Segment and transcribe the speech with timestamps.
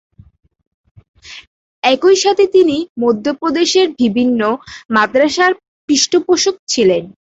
[1.83, 4.41] একইসাথে তিনি মধ্যপ্রদেশের বিভিন্ন
[4.95, 5.51] মাদ্রাসার
[5.89, 7.03] পৃষ্ঠপোষক ছিলেন।